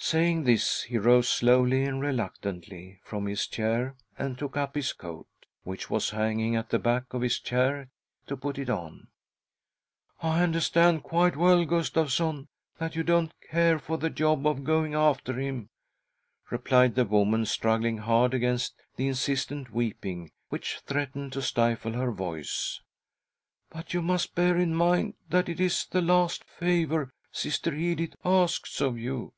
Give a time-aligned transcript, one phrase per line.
[0.00, 5.26] Saying this, he rose slowly and reluctantly from his chair and took up his coat,
[5.64, 7.90] which was hanging at the back of his chair,
[8.28, 9.08] to put it on."
[10.22, 12.46] I understand quite well, Gustavsson,
[12.78, 15.68] that you don't care for the job of going after him,"
[16.48, 22.80] replied the woman, struggling hard against the insistent weeping which threatened to stifle her voice,"
[23.74, 28.80] but you must bear in mind, that it is the last favour Sister Edith asks
[28.80, 29.34] of you."